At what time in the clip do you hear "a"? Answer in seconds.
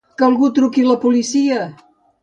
0.87-0.87